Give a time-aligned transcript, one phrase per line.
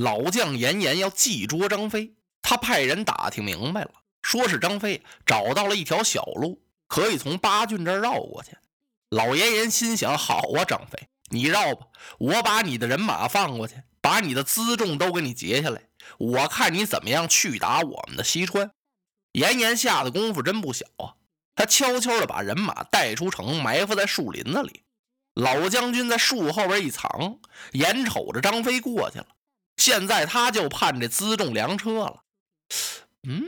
[0.00, 3.90] 老将严颜要计捉张飞，他派人打听明白了，
[4.22, 8.56] 说是张飞找到了一条小路，可以从八郡这儿绕过去。
[9.10, 11.86] 老严颜心想：好啊，张飞，你绕吧，
[12.18, 15.82] 我把你的人马放过去，把你的辎重都给你截下来，
[16.16, 18.70] 我看你怎么样去打我们的西川。
[19.32, 21.12] 严颜下的功夫真不小啊，
[21.54, 24.82] 他悄悄地把人马带出城，埋伏在树林子里。
[25.34, 27.38] 老将军在树后边一藏，
[27.72, 29.26] 眼瞅着张飞过去了，
[29.76, 32.22] 现在他就盼这辎重粮车了。
[33.28, 33.44] 嗯，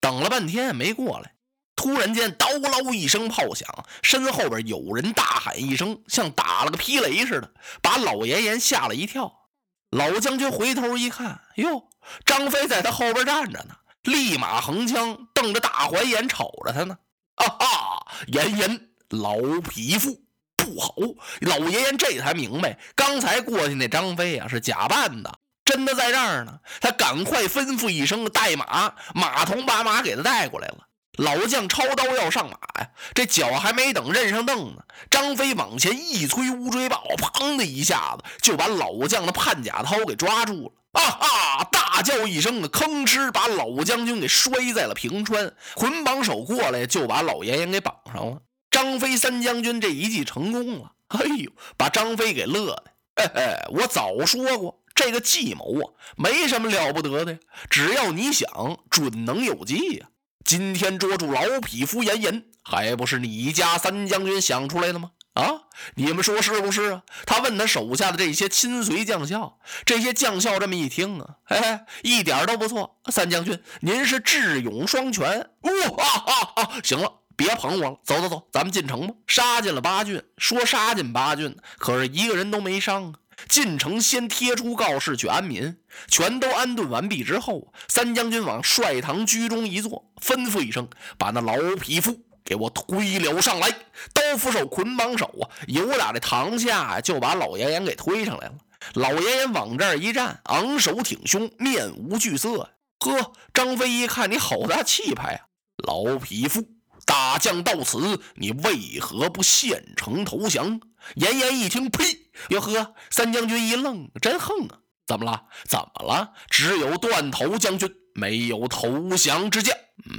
[0.00, 1.34] 等了半天也没过来。
[1.76, 3.66] 突然间，刀嗷一声炮响，
[4.02, 9.48] 身后边有人大喊一声，像打了个霹雷似的，把老严颜吓了一跳。
[9.90, 11.88] 老将军回头一看，哟，
[12.26, 16.98] 张飞在他后边站着呢，立马横枪，瞪着大环眼瞅着他呢。
[17.36, 20.22] 啊哈，严颜老匹夫
[20.56, 20.94] 不好！
[21.40, 25.38] 老严颜这才明白，刚才过去那张飞啊是假扮的，
[25.70, 26.58] 真的在这儿呢。
[26.80, 30.78] 他赶快吩咐一声，带马，马童把马给他带过来了。
[31.18, 40.72] 老将抄刀要上马呀，这脚还没等认上凳呢，张飞往前一催乌骓豹，砰的一下子就把老将的判甲涛给抓住了。
[40.92, 41.68] 啊哈！
[41.70, 45.52] 大叫一声，吭哧把老将军给摔在了平川。
[45.74, 48.38] 捆绑手过来就把老严颜给绑上了。
[48.70, 52.84] 张飞三将军这一计成功了，哎呦，把张飞给乐的。
[53.16, 57.38] 嘿嘿，我早说过，这个计谋啊，没什么了不得的，
[57.70, 60.08] 只要你想，准能有计呀。
[60.44, 65.12] 今天捉住老匹夫严颜，还不是你家三将军想出来的吗？
[65.32, 65.62] 啊，
[65.94, 67.02] 你们说是不是啊？
[67.24, 73.00] 他问他手下的这些亲随将校，这些将校这么一听啊，哎，一点都不错。
[73.10, 75.48] 三将军，您是智勇双全。
[75.62, 76.80] 哇哈哈！
[76.84, 79.14] 行了，别捧我了，走走走，咱们进城吧。
[79.26, 83.14] 杀进了八郡，说杀进八郡，可是一个人都没伤啊。
[83.48, 85.76] 进城先贴出告示去安民，
[86.08, 93.68] 全都安顿完毕之后，三将军往帅堂居中一坐，吩咐一声，把那老匹夫给我推了上来。
[94.12, 98.54] 刀斧手、捆绑手啊，由打这堂下，就把老严颜给推上来了。
[98.94, 102.70] 老严颜往这儿一站，昂首挺胸，面无惧色。
[103.00, 105.40] 呵，张飞一看你好大气派啊，
[105.86, 106.66] 老匹夫，
[107.04, 110.80] 大将到此，你为何不献城投降？
[111.14, 112.04] 严颜一听，呸！
[112.48, 114.78] 哟呵，三将军一愣，真横啊！
[115.06, 115.44] 怎么了？
[115.68, 116.32] 怎么了？
[116.48, 119.76] 只有断头将军，没有投降之将。
[120.04, 120.18] 嗯，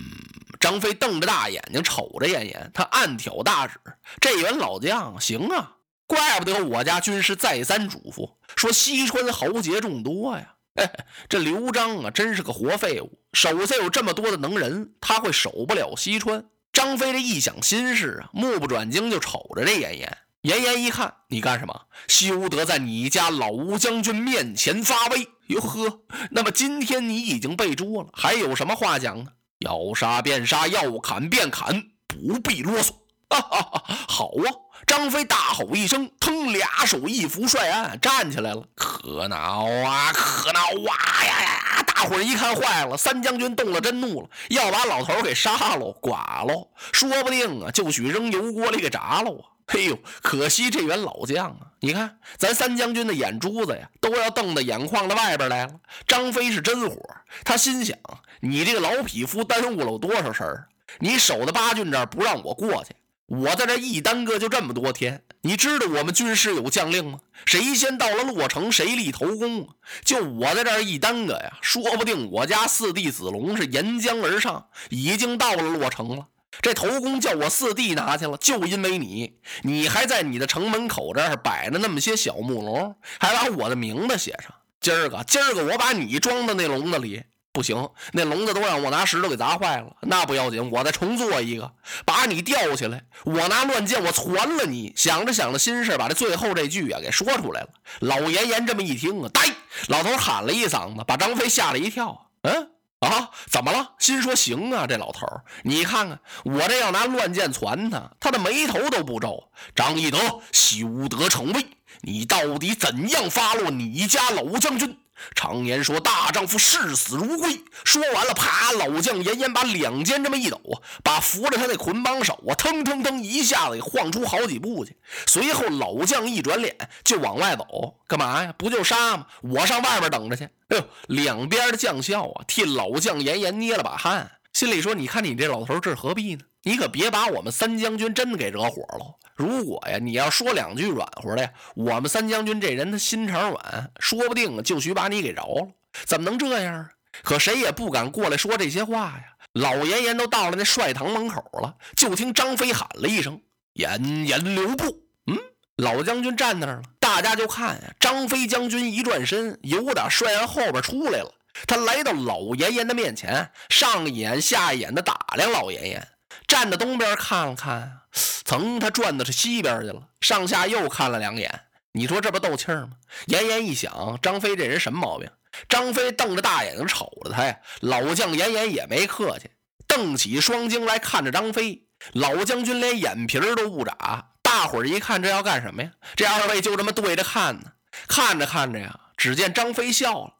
[0.60, 3.80] 张飞瞪着大眼睛瞅着严颜，他暗挑大指：
[4.20, 10.56] 这员老将行啊，怪不得我家军师再三嘱咐，说西川豪杰众多呀。
[10.76, 10.92] 嘿嘿，
[11.28, 16.46] 这刘璋啊，真是个活废物，手下有这么多的能人，他会守不了西川。
[16.72, 20.18] 张飞这一想心事啊，目不转睛就瞅着这严颜。
[20.42, 21.82] 严颜一看，你干什么？
[22.08, 25.28] 休得在你家老吴将军面前发威！
[25.48, 26.00] 哟呵，
[26.32, 29.32] 那么今天你已经被捉了，还有什么话讲呢？
[29.60, 32.92] 要杀便杀，要砍便砍，不必啰嗦。
[33.30, 33.84] 哈哈哈！
[34.08, 34.50] 好啊！
[34.88, 38.64] 张飞大吼一声，腾，俩手一扶帅案，站起来了。
[38.76, 40.12] 可恼啊！
[40.12, 41.24] 可恼啊！
[41.24, 41.84] 呀呀呀！
[41.84, 49.46] 大伙儿一看坏了，三将军动了真怒了，要把老头给杀喽，剐喽，说不定啊，就许扔油锅里给炸喽啊！
[49.74, 51.72] 嘿呦，可惜这员老将啊！
[51.80, 55.76] 你看咱三将军的眼珠子呀，都要瞪到眼眶的外边来了。
[56.06, 56.98] 张飞是真火，
[57.46, 57.98] 他心想：
[58.42, 60.68] 你这个老匹夫耽误了我多少事儿？
[61.00, 62.94] 你守的八郡这儿不让我过去，
[63.28, 65.24] 我在这一耽搁就这么多天。
[65.44, 67.20] 你知道我们军师有将令吗？
[67.46, 69.70] 谁先到了洛城，谁立头功。
[70.04, 76.28] 就我在这一耽搁呀，说不定我家四弟子龙是沿江而上，已经到了洛城了。
[76.62, 84.54] 这头功叫我四弟拿去了，就因为你，你还在你的城门口这儿摆着那么些小木笼，还把我的名字写上。
[84.80, 89.96] 今儿个，今儿个我把你装到那笼子里，不行，那笼子都让我拿石头给砸坏了。
[90.02, 91.72] 那不要紧，我再重做一个，
[92.04, 94.92] 把你吊起来，我拿乱箭我攒了你。
[94.96, 97.70] 想着想着心事，把这最后这句啊给说出来了。
[98.00, 99.42] 老严严这么一听啊，呆，
[99.88, 102.30] 老头喊了一嗓子，把张飞吓了一跳。
[102.42, 102.71] 嗯。
[103.02, 103.94] 啊，怎么了？
[103.98, 109.50] 心说行啊，这老头儿，你看看我这要拿乱箭攒他，他的眉头都不皱。
[109.76, 110.20] 张翼德，
[110.52, 111.66] 休得逞威！
[112.02, 114.98] 你到底怎样发落你家老将军？
[115.36, 117.62] 常言说，大丈夫视死如归。
[117.84, 118.72] 说完了，啪！
[118.72, 120.60] 老将严严把两肩这么一抖，
[121.04, 124.98] 把扶着他那捆绑手啊，腾腾腾一下子给晃出好几步去。
[125.28, 128.54] 随后老将一转脸就往外走，干嘛呀？
[128.58, 129.28] 不就杀吗？
[129.42, 130.46] 我上外边等着去。
[130.70, 136.44] 哎呦，两边的将校啊，替老将严严捏了把汗，心里说：你看你这老头，这是何必呢？
[136.64, 139.18] 你可别把我们三将军真给惹火了。
[139.36, 145.68] 如果呀，你要说两句软和的呀，我们三将军这人他心肠软，说不定就许把你给饶了。
[146.06, 146.92] 怎么能这样啊？
[147.24, 149.24] 可谁也不敢过来说这些话呀。
[149.54, 153.42] 老严严都到了那帅堂门口了，就听张飞喊了一声
[153.74, 155.38] ：“严严留步！”嗯，
[155.76, 157.94] 老将军站那儿了，大家就看呀。
[158.00, 161.34] 张飞将军一转身，由打帅后边出来了。
[161.68, 166.08] 他来到老严严的面前，上一眼下一眼的打量老严严。
[166.48, 171.62] 站在东边看了看，曾他转的是西边去了，上下又看了两眼。
[171.94, 172.92] 你说这不斗气儿吗？
[173.26, 175.30] 严严一想，张飞这人什么毛病？
[175.68, 177.58] 张飞瞪着大眼睛瞅着他呀。
[177.82, 179.50] 老将严严也没客气，
[179.88, 181.88] 瞪起双睛来看着张飞。
[182.14, 184.30] 老将军连眼皮都不眨。
[184.42, 185.92] 大伙儿一看，这要干什么呀？
[186.16, 187.74] 这二位就这么对着看呢。
[188.08, 190.34] 看着看着呀，只见张飞笑了，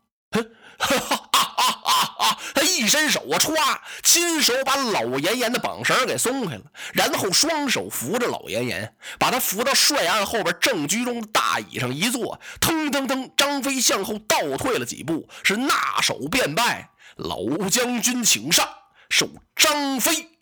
[0.82, 2.38] 哈，哈哈。
[2.54, 6.64] 他一伸手啊，歘，亲手把老严严的绑绳给松开了，
[6.94, 18.68] 然后双手扶着老严严，把他扶到帅案后边正居中的大椅上一坐，腾腾腾，张飞向后倒退了几步，是纳手便拜：“老将军请上，
[19.10, 20.40] 受张飞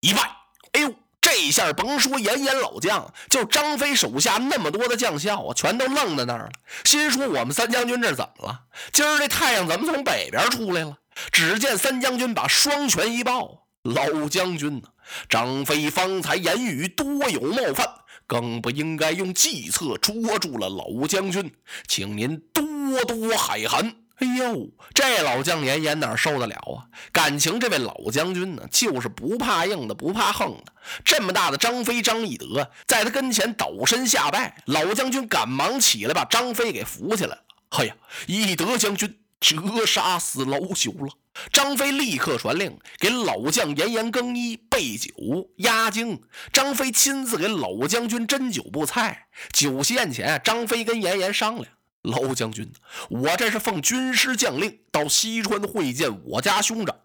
[0.00, 0.36] 一拜。”
[0.72, 0.94] 哎呦！
[1.30, 6.50] 这一下甭说严严老将，就张飞手下那么多的将校啊，全都愣在那儿了，
[6.84, 8.62] 心说我们三将军这怎么了？
[8.92, 10.98] 今儿这太阳怎么从北边出来了？
[11.30, 14.88] 只见三将军把双拳一抱：“老将军呐，
[15.28, 17.86] 张飞方才言语多有冒犯，
[18.26, 21.54] 更不应该用计策捉住了老将军，
[21.86, 26.84] 请您多多海涵。”哎呦，这老将严严哪受得了啊？
[27.10, 30.72] 感情这位老将军呢，就是不怕硬的，不怕横的。
[31.04, 37.42] 这么大的张飞张翼德，在他跟前倒身下拜，老将军赶忙起来把张飞给扶起来了。
[37.70, 37.96] 哎呀，
[38.26, 41.12] 翼德将军折杀死老朽了！
[41.50, 45.10] 张飞立刻传令给老将严严更衣、备酒、
[45.58, 46.20] 压惊。
[46.52, 49.28] 张飞亲自给老将军斟酒布菜。
[49.50, 51.66] 酒席宴前，张飞跟严严商量。
[52.02, 52.72] 老将军，
[53.10, 56.96] 我这是奉军师将令到西川会见我家兄长，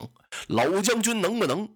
[0.47, 1.69] 老将军能不能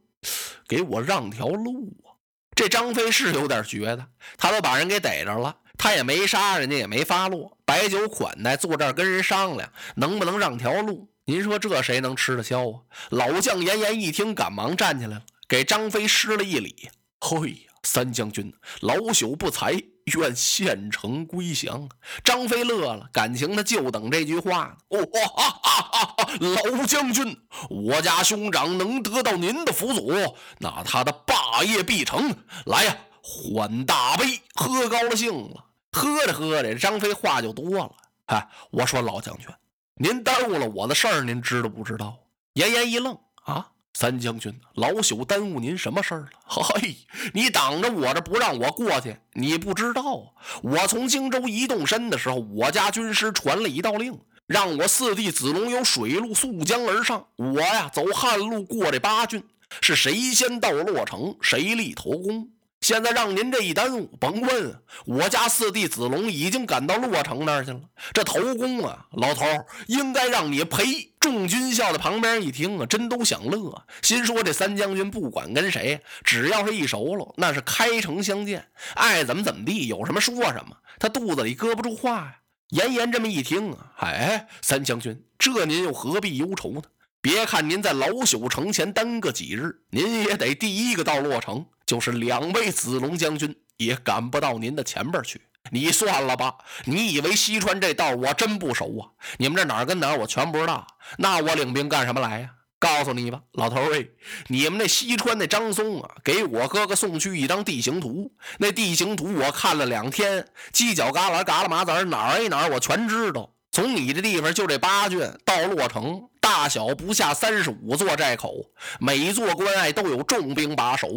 [0.68, 2.16] 给我让条路啊？
[2.56, 4.07] 这张飞是有点觉得，
[4.38, 11.10] 他都把人给逮着了，他也没杀人家，也没发落，摆酒款待，坐这儿跟人商量，能不能让条路？
[11.25, 12.80] 您说这谁能吃得消啊？
[13.10, 16.89] 老将严颜一听，赶忙站起来了，给张飞施了一礼。
[17.19, 19.74] 嘿呀，三将军，老朽不才。
[20.18, 21.90] 愿县城归降。
[22.24, 24.78] 张飞乐了，感情他就等这句话呢。
[24.90, 26.30] 哦，哈哈哈哈！
[26.40, 27.38] 老将军，
[27.70, 32.36] 我家兄长能得到您的辅佐，那他的霸业必成。
[32.66, 35.66] 来呀，换大杯，喝高了兴了。
[35.92, 37.92] 喝着喝着，张飞话就多了。
[38.28, 39.48] 哎，我说老将军，
[39.96, 42.18] 您耽误了我的事儿，您知道不知道？
[42.54, 43.68] 严严一愣啊。
[43.94, 46.30] 三将军，老朽耽误您什么事儿了？
[46.46, 46.96] 嘿，
[47.34, 50.26] 你挡着我这不让我过去，你不知道啊！
[50.64, 59.44] 我从荆州一动身的时候，我家军师传了一道令，让我四弟子龙由水路溯江而上，我呀走旱路过这八郡，
[59.81, 62.50] 是谁先到洛城，谁立头功。
[62.81, 67.81] 现在让您这一耽误，甭问，我家四弟子龙已经赶到洛城那儿去了。
[68.14, 69.45] 这头功啊，老头
[69.88, 70.86] 应该让你赔。
[71.19, 80.78] 众军校的旁边一听啊，真都想乐，心说这三将军不管跟谁，只要是一熟了，那是开城相见，爱怎么怎么地，有什么说什么。
[80.98, 82.36] 他肚子里搁不住话呀。
[82.69, 86.81] 严严这么一听啊，哎，三将军，这您又何必忧愁呢？
[87.19, 91.66] 别看您在老朽城前耽搁几日，您也得第一个到洛城。
[91.90, 95.42] 就是两位子龙将军也赶不到您的前边去。
[95.72, 96.54] 你算了吧，
[96.86, 99.10] 你以为西川这道我真不熟啊？
[99.40, 100.86] 你们这哪儿跟哪儿我全不知道。
[101.18, 102.52] 那我领兵干什么来呀？
[102.78, 104.08] 告诉你吧，老头儿，
[104.50, 108.31] 你们那西川那张松啊，给我哥哥送去一张地形图。
[108.60, 113.52] 那地形图我看了两天，犄角旮旯、旮旯麻子哪儿一哪儿我全知道。
[113.80, 118.54] 从你这地方就这八郡到洛城，大小不下三十五座寨口，
[119.00, 121.07] 每座关隘都有重兵把守，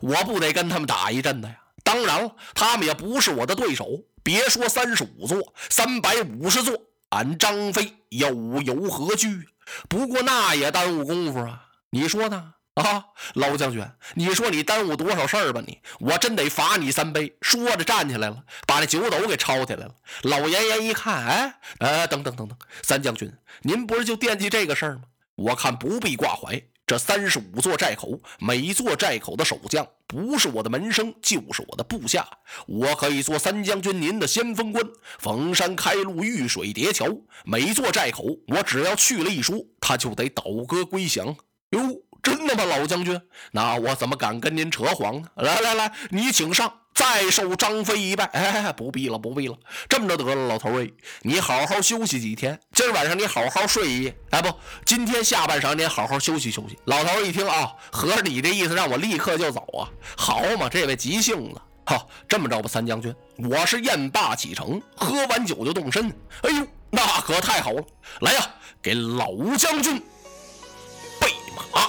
[0.00, 1.56] 我不得跟他们打一阵子呀？
[1.82, 3.88] 当然了，他们也不是我的对手。
[4.22, 8.28] 别说三十五座，三百五十座，俺张飞又
[8.62, 9.48] 有何惧？
[9.88, 11.70] 不过那也耽误功夫啊！
[11.90, 12.54] 你说呢？
[12.74, 15.62] 啊，老将军，你说你耽误多少事儿吧？
[15.66, 17.36] 你我真得罚你三杯。
[17.42, 19.94] 说着站起来了，把那酒斗给抄起来了。
[20.22, 25.02] 老严严一看，哎，呃，等等等等，三将军，您不是就惦记这个事儿吗？
[25.34, 26.62] 我看不必挂怀。
[26.86, 32.26] 这三十五座寨口，每座寨口的守将不是我的门生，就是我的部下。
[32.66, 34.82] 我可以做三将军您的先锋官，
[35.18, 37.06] 逢山开路，遇水叠桥。
[37.44, 41.36] 每座寨口，我只要去了一说，他就得倒戈归降。
[41.70, 42.02] 哟。
[42.22, 43.20] 真的吗，老将军？
[43.50, 45.28] 那我怎么敢跟您扯谎呢？
[45.36, 48.24] 来来来，你请上，再受张飞一拜。
[48.26, 49.56] 哎，不必了，不必了。
[49.88, 50.88] 这么着得了，老头儿，
[51.22, 52.58] 你好好休息几天。
[52.72, 54.16] 今儿晚上你好好睡一夜。
[54.30, 56.78] 哎，不，今天下半晌你好好休息休息。
[56.84, 59.90] 老头儿一听啊，合着你的意思让我立刻就走啊？
[60.16, 61.60] 好嘛，这位急性子。
[61.84, 66.08] 哈，这么着吧，三将军，我是宴罢启程，喝完酒就动身。
[66.42, 67.84] 哎呦，那可太好了！
[68.20, 68.48] 来呀，
[68.80, 70.00] 给老将军
[71.20, 71.88] 备马。